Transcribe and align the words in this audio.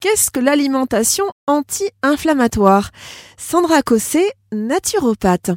qu'est-ce 0.00 0.30
que 0.30 0.40
l'alimentation 0.40 1.26
anti-inflammatoire? 1.46 2.90
Sandra 3.36 3.82
Cossé, 3.82 4.24
naturopathe. 4.52 5.50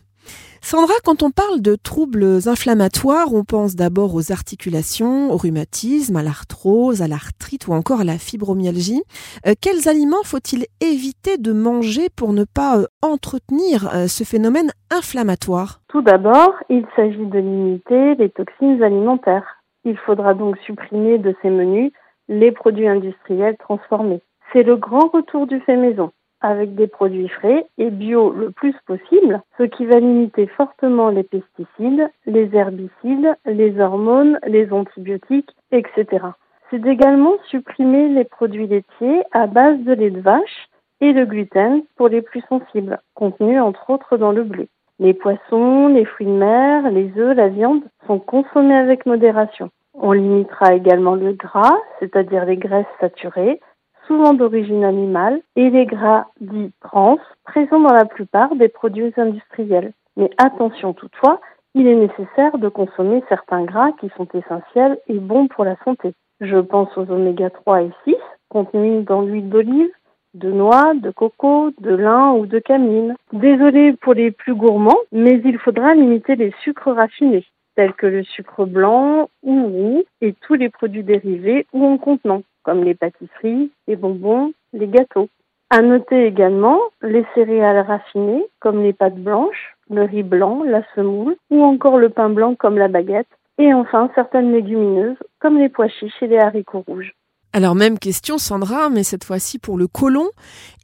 Sandra, 0.62 0.93
quand 1.04 1.23
on 1.23 1.31
parle 1.31 1.62
de 1.62 1.75
troubles 1.75 2.39
inflammatoires, 2.45 3.33
on 3.33 3.43
pense 3.43 3.75
d'abord 3.75 4.16
aux 4.16 4.32
articulations, 4.32 5.32
au 5.32 5.35
rhumatisme, 5.35 6.16
à 6.16 6.24
l'arthrose, 6.24 7.01
à 7.01 7.08
l'arthrite 7.08 7.67
ou 7.67 7.74
encore 7.74 8.02
à 8.02 8.05
la 8.05 8.18
fibromyalgie. 8.18 9.04
Euh, 9.45 9.54
quels 9.61 9.89
aliments 9.89 10.24
faut-il 10.24 10.66
éviter 10.80 11.38
de 11.38 11.52
manger 11.52 12.07
pour 12.16 12.32
ne 12.32 12.46
pas 12.46 12.80
euh, 12.80 12.86
entretenir 13.02 13.94
euh, 13.94 14.07
ce 14.07 14.23
phénomène 14.23 14.71
inflammatoire? 14.89 15.82
Tout 15.89 16.02
d'abord, 16.02 16.54
il 16.70 16.86
s'agit 16.96 17.25
de 17.25 17.39
limiter 17.39 18.16
les 18.16 18.30
toxines 18.30 18.82
alimentaires. 18.82 19.62
Il 19.84 19.98
faudra 19.98 20.34
donc 20.34 20.57
supprimer 20.66 21.18
de 21.18 21.36
ces 21.41 21.50
menus 21.50 21.91
les 22.30 22.54
produits 22.54 22.88
industriels 22.88 23.57
transformés. 23.57 24.21
C'est 24.54 24.62
le 24.62 24.76
grand 24.76 25.08
retour 25.08 25.48
du 25.48 25.60
fait 25.62 25.76
maison 25.76 26.12
avec 26.39 26.75
des 26.75 26.88
produits 26.88 27.28
frais 27.28 27.66
et 27.80 27.89
bio 27.89 28.32
le 28.32 28.52
plus 28.52 28.75
possible, 28.86 29.42
ce 29.57 29.64
qui 29.64 29.86
va 29.88 30.00
limiter 30.00 30.46
fortement 30.46 31.10
les 31.10 31.24
pesticides, 31.24 32.07
les 32.27 32.55
herbicides, 32.55 33.35
les 33.45 33.80
hormones, 33.80 34.38
les 34.45 34.71
antibiotiques, 34.71 35.49
etc. 35.71 36.27
C'est 36.70 36.85
également 36.85 37.34
supprimer 37.49 38.09
les 38.09 38.25
produits 38.25 38.67
laitiers 38.67 39.23
à 39.31 39.47
base 39.47 39.80
de 39.80 39.94
lait 39.94 40.11
de 40.11 40.21
vache 40.21 40.67
et 41.02 41.13
le 41.13 41.25
gluten 41.25 41.81
pour 41.95 42.09
les 42.09 42.22
plus 42.22 42.44
sensibles, 42.47 42.99
contenus 43.16 43.59
entre 43.59 43.89
autres 43.89 44.17
dans 44.17 44.31
le 44.31 44.44
blé. 44.44 44.67
Les 44.99 45.16
poissons, 45.16 45.88
les 45.88 46.05
fruits 46.05 46.27
de 46.27 46.31
mer, 46.31 46.91
les 46.91 47.11
œufs, 47.17 47.35
la 47.35 47.47
viande 47.47 47.81
sont 48.05 48.20
consommés 48.20 48.75
avec 48.75 49.08
modération. 49.08 49.72
On 49.95 50.11
limitera 50.11 50.73
également 50.75 51.16
le 51.16 51.33
gras, 51.33 51.77
c'est-à-dire 51.99 52.45
les 52.45 52.58
graisses 52.58 52.85
saturées, 52.99 53.59
souvent 54.07 54.34
d'origine 54.34 54.84
animale, 54.84 55.41
et 55.55 55.70
les 55.70 55.85
gras 55.85 56.27
dits 56.41 56.71
trans, 56.81 57.17
présents 57.44 57.80
dans 57.80 57.94
la 57.94 58.05
plupart 58.05 58.55
des 58.55 58.69
produits 58.69 59.14
industriels. 59.17 59.94
Mais 60.17 60.30
attention 60.38 60.94
toutefois, 60.94 61.39
il 61.75 61.88
est 61.88 61.95
nécessaire 61.95 62.58
de 62.58 62.69
consommer 62.69 63.23
certains 63.30 63.64
gras 63.64 63.92
qui 63.94 64.09
sont 64.16 64.27
essentiels 64.33 65.00
et 65.08 65.17
bons 65.17 65.47
pour 65.47 65.66
la 65.66 65.75
santé. 65.83 66.14
Je 66.39 66.58
pense 66.58 66.95
aux 66.97 67.09
oméga 67.09 67.50
3 67.50 67.83
et 67.83 67.92
6 68.05 68.16
contenus 68.50 69.05
dans 69.05 69.22
l'huile 69.22 69.50
d'olive, 69.50 69.89
de 70.36 70.52
noix, 70.52 70.94
de 70.94 71.09
coco, 71.09 71.72
de 71.80 71.95
lin 71.95 72.33
ou 72.33 72.45
de 72.45 72.59
camine. 72.59 73.16
Désolé 73.31 73.94
pour 73.94 74.14
les 74.14 74.31
plus 74.31 74.53
gourmands, 74.53 74.99
mais 75.11 75.42
il 75.44 75.58
faudra 75.58 75.94
limiter 75.95 76.36
les 76.36 76.53
sucres 76.64 76.92
raffinés, 76.92 77.45
tels 77.75 77.94
que 77.94 78.08
le 78.08 78.23
sucre 78.23 78.66
blanc 78.66 79.30
ou 79.42 79.67
roux 79.67 80.03
et 80.22 80.33
tous 80.33 80.55
les 80.55 80.70
produits 80.70 81.03
dérivés 81.03 81.66
ou 81.73 81.86
en 81.86 81.97
contenant 81.97 82.44
comme 82.64 82.83
les 82.83 82.95
pâtisseries, 82.95 83.72
les 83.88 83.95
bonbons, 83.95 84.53
les 84.73 84.88
gâteaux. 84.88 85.30
À 85.69 85.81
noter 85.81 86.25
également 86.25 86.80
les 87.02 87.25
céréales 87.33 87.86
raffinées, 87.86 88.45
comme 88.59 88.81
les 88.81 88.94
pâtes 88.94 89.17
blanches, 89.17 89.75
le 89.89 90.03
riz 90.03 90.23
blanc, 90.23 90.64
la 90.64 90.83
semoule, 90.95 91.36
ou 91.50 91.64
encore 91.64 91.97
le 91.97 92.09
pain 92.09 92.30
blanc 92.30 92.55
comme 92.55 92.78
la 92.78 92.88
baguette, 92.88 93.28
et 93.58 93.73
enfin 93.73 94.09
certaines 94.16 94.52
légumineuses, 94.52 95.17
comme 95.39 95.58
les 95.58 95.70
pois 95.70 95.88
chiches 95.88 96.22
et 96.22 96.28
les 96.28 96.39
haricots 96.39 96.83
rouges. 96.88 97.14
Alors 97.53 97.75
même 97.75 98.00
question 98.00 98.39
Sandra, 98.39 98.89
mais 98.89 99.03
cette 99.03 99.23
fois-ci 99.23 99.59
pour 99.59 99.77
le 99.77 99.88
côlon 99.88 100.27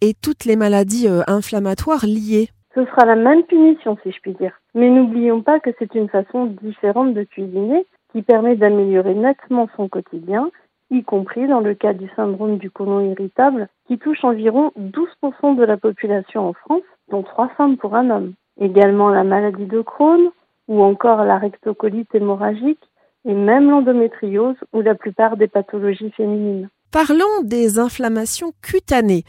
et 0.02 0.14
toutes 0.14 0.46
les 0.46 0.56
maladies 0.56 1.08
euh, 1.08 1.22
inflammatoires 1.28 2.06
liées. 2.06 2.50
Ce 2.76 2.86
sera 2.86 3.06
la 3.06 3.16
même 3.16 3.44
punition 3.44 3.98
si 4.04 4.12
je 4.12 4.20
puis 4.22 4.34
dire. 4.34 4.54
Mais 4.76 4.90
n'oublions 4.90 5.42
pas 5.42 5.60
que 5.60 5.72
c'est 5.80 5.96
une 5.96 6.10
façon 6.10 6.46
différente 6.62 7.16
de 7.16 7.24
cuisiner 7.24 7.88
qui 8.12 8.22
permet 8.22 8.56
d'améliorer 8.56 9.16
nettement 9.16 9.68
son 9.76 9.88
quotidien 9.88 10.52
y 10.92 11.04
compris 11.04 11.48
dans 11.48 11.60
le 11.60 11.74
cas 11.74 11.94
du 11.94 12.10
syndrome 12.16 12.58
du 12.58 12.72
côlon 12.72 13.12
irritable, 13.12 13.68
qui 13.88 13.98
touche 13.98 14.24
environ 14.24 14.72
12% 14.78 15.56
de 15.56 15.64
la 15.64 15.78
population 15.78 16.50
en 16.50 16.54
France, 16.54 16.84
dont 17.10 17.24
3 17.24 17.50
femmes 17.58 17.78
pour 17.78 17.96
un 17.96 18.10
homme. 18.10 18.34
Également 18.60 19.10
la 19.10 19.24
maladie 19.24 19.66
de 19.66 19.82
Crohn, 19.82 20.32
ou 20.68 20.82
encore 20.82 21.24
la 21.24 21.38
rectocolite 21.38 22.14
hémorragique, 22.14 22.84
et 23.26 23.34
même 23.34 23.70
l'endométriose 23.70 24.58
ou 24.74 24.82
la 24.82 24.96
plupart 24.96 25.38
des 25.38 25.48
pathologies 25.48 26.12
féminines. 26.12 26.70
Parlons 26.92 27.44
des 27.44 27.78
inflammations 27.78 28.52
cutanées. 28.64 29.24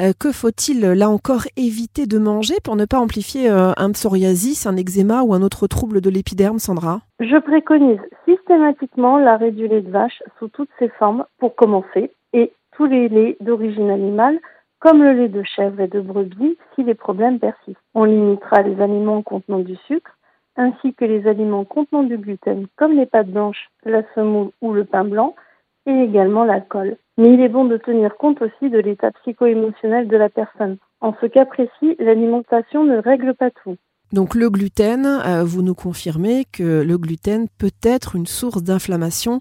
Euh, 0.00 0.12
que 0.18 0.32
faut-il 0.32 0.80
là 0.80 1.08
encore 1.08 1.46
éviter 1.56 2.06
de 2.06 2.18
manger 2.18 2.56
pour 2.64 2.74
ne 2.74 2.84
pas 2.84 2.98
amplifier 2.98 3.48
euh, 3.48 3.70
un 3.76 3.92
psoriasis, 3.92 4.66
un 4.66 4.76
eczéma 4.76 5.22
ou 5.22 5.34
un 5.34 5.42
autre 5.42 5.68
trouble 5.68 6.00
de 6.00 6.10
l'épiderme, 6.10 6.58
Sandra? 6.58 7.02
Je 7.20 7.36
préconise 7.38 8.00
systématiquement 8.24 9.18
l'arrêt 9.18 9.52
du 9.52 9.68
lait 9.68 9.82
de 9.82 9.90
vache 9.90 10.20
sous 10.38 10.48
toutes 10.48 10.70
ses 10.80 10.88
formes 10.88 11.24
pour 11.38 11.54
commencer 11.54 12.10
et 12.32 12.52
tous 12.72 12.86
les 12.86 13.08
laits 13.08 13.36
d'origine 13.40 13.90
animale 13.90 14.40
comme 14.80 15.00
le 15.00 15.12
lait 15.12 15.28
de 15.28 15.44
chèvre 15.44 15.80
et 15.80 15.88
de 15.88 16.00
brebis 16.00 16.58
si 16.74 16.82
les 16.82 16.94
problèmes 16.94 17.38
persistent. 17.38 17.78
On 17.94 18.04
limitera 18.04 18.62
les 18.62 18.80
aliments 18.82 19.22
contenant 19.22 19.60
du 19.60 19.76
sucre 19.86 20.10
ainsi 20.56 20.92
que 20.94 21.04
les 21.04 21.26
aliments 21.28 21.64
contenant 21.64 22.02
du 22.02 22.18
gluten 22.18 22.66
comme 22.76 22.92
les 22.94 23.06
pâtes 23.06 23.30
blanches, 23.30 23.70
la 23.84 24.02
semoule 24.14 24.50
ou 24.60 24.72
le 24.72 24.84
pain 24.84 25.04
blanc 25.04 25.36
et 25.86 26.02
également 26.02 26.44
l'alcool. 26.44 26.96
Mais 27.16 27.32
il 27.32 27.40
est 27.40 27.48
bon 27.48 27.64
de 27.64 27.76
tenir 27.76 28.16
compte 28.16 28.42
aussi 28.42 28.70
de 28.70 28.78
l'état 28.78 29.10
psycho-émotionnel 29.22 30.08
de 30.08 30.16
la 30.16 30.28
personne. 30.28 30.78
En 31.00 31.14
ce 31.20 31.26
cas 31.26 31.44
précis, 31.44 31.96
l'alimentation 31.98 32.84
ne 32.84 32.98
règle 32.98 33.34
pas 33.34 33.50
tout. 33.50 33.76
Donc 34.12 34.34
le 34.34 34.48
gluten, 34.48 35.06
euh, 35.06 35.42
vous 35.44 35.62
nous 35.62 35.74
confirmez 35.74 36.44
que 36.52 36.82
le 36.82 36.98
gluten 36.98 37.46
peut 37.58 37.72
être 37.82 38.16
une 38.16 38.26
source 38.26 38.62
d'inflammation 38.62 39.40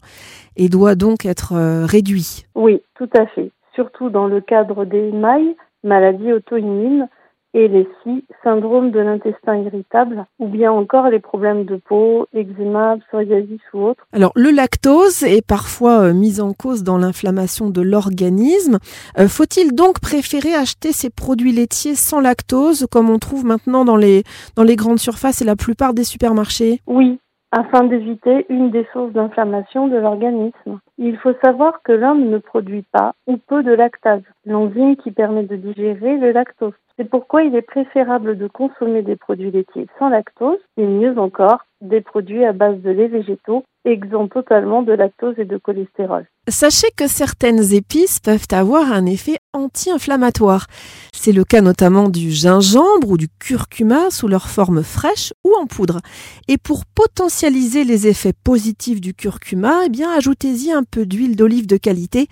et 0.55 0.69
doit 0.69 0.95
donc 0.95 1.25
être 1.25 1.53
euh, 1.53 1.85
réduit. 1.85 2.45
Oui, 2.55 2.81
tout 2.95 3.09
à 3.15 3.25
fait. 3.27 3.51
Surtout 3.75 4.09
dans 4.09 4.27
le 4.27 4.41
cadre 4.41 4.85
des 4.85 5.11
mailles, 5.11 5.55
maladies 5.83 6.33
auto-immunes, 6.33 7.07
et 7.53 7.67
les 7.67 7.87
SI, 8.03 8.23
syndrome 8.43 8.91
de 8.91 8.99
l'intestin 8.99 9.57
irritable, 9.57 10.25
ou 10.39 10.47
bien 10.47 10.71
encore 10.71 11.09
les 11.09 11.19
problèmes 11.19 11.65
de 11.65 11.75
peau, 11.75 12.27
eczéma, 12.33 12.97
psoriasis 13.07 13.61
ou 13.73 13.85
autres. 13.85 14.05
Alors 14.11 14.31
le 14.35 14.49
lactose 14.49 15.23
est 15.23 15.45
parfois 15.45 16.01
euh, 16.01 16.13
mis 16.13 16.41
en 16.41 16.53
cause 16.53 16.83
dans 16.83 16.97
l'inflammation 16.97 17.69
de 17.69 17.81
l'organisme. 17.81 18.79
Euh, 19.19 19.27
faut-il 19.27 19.73
donc 19.73 19.99
préférer 19.99 20.53
acheter 20.53 20.91
ces 20.91 21.09
produits 21.09 21.51
laitiers 21.51 21.95
sans 21.95 22.19
lactose, 22.19 22.87
comme 22.91 23.09
on 23.09 23.19
trouve 23.19 23.45
maintenant 23.45 23.85
dans 23.85 23.97
les, 23.97 24.23
dans 24.55 24.63
les 24.63 24.75
grandes 24.75 24.99
surfaces 24.99 25.41
et 25.41 25.45
la 25.45 25.55
plupart 25.55 25.93
des 25.93 26.03
supermarchés? 26.03 26.81
Oui, 26.87 27.19
afin 27.55 27.83
d'éviter 27.83 28.47
une 28.49 28.71
des 28.71 28.87
sources 28.91 29.13
d'inflammation 29.13 29.87
de 29.87 29.97
l'organisme. 29.97 30.79
Il 30.97 31.17
faut 31.17 31.35
savoir 31.45 31.83
que 31.83 31.91
l'homme 31.91 32.29
ne 32.29 32.39
produit 32.39 32.83
pas 32.91 33.13
ou 33.27 33.37
peu 33.37 33.61
de 33.61 33.71
lactase, 33.71 34.23
l'enzyme 34.43 34.95
qui 34.95 35.11
permet 35.11 35.43
de 35.43 35.55
digérer 35.55 36.17
le 36.17 36.31
lactose. 36.31 36.73
C'est 36.97 37.07
pourquoi 37.07 37.43
il 37.43 37.55
est 37.55 37.61
préférable 37.61 38.39
de 38.39 38.47
consommer 38.47 39.03
des 39.03 39.15
produits 39.15 39.51
laitiers 39.51 39.87
sans 39.99 40.09
lactose 40.09 40.57
et 40.77 40.85
mieux 40.85 41.15
encore 41.19 41.65
des 41.81 42.01
produits 42.01 42.43
à 42.43 42.53
base 42.53 42.81
de 42.81 42.89
lait 42.89 43.07
végétaux 43.07 43.63
exempts 43.85 44.29
totalement 44.29 44.81
de 44.81 44.93
lactose 44.93 45.37
et 45.37 45.45
de 45.45 45.57
cholestérol. 45.57 46.25
Sachez 46.49 46.89
que 46.97 47.07
certaines 47.07 47.71
épices 47.71 48.19
peuvent 48.19 48.47
avoir 48.51 48.91
un 48.91 49.05
effet 49.05 49.37
anti-inflammatoire. 49.53 50.67
C'est 51.13 51.31
le 51.31 51.45
cas 51.45 51.61
notamment 51.61 52.09
du 52.09 52.31
gingembre 52.31 53.11
ou 53.11 53.17
du 53.17 53.29
curcuma 53.39 54.11
sous 54.11 54.27
leur 54.27 54.49
forme 54.49 54.83
fraîche 54.83 55.33
ou 55.45 55.53
en 55.55 55.67
poudre. 55.67 56.01
Et 56.49 56.57
pour 56.57 56.85
potentialiser 56.85 57.85
les 57.85 58.07
effets 58.07 58.33
positifs 58.33 58.99
du 58.99 59.13
curcuma, 59.13 59.85
eh 59.85 59.89
bien 59.89 60.11
ajoutez-y 60.11 60.73
un 60.73 60.83
peu 60.83 61.05
d'huile 61.05 61.37
d'olive 61.37 61.65
de 61.65 61.77
qualité 61.77 62.27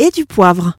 et 0.00 0.10
du 0.10 0.26
poivre. 0.26 0.76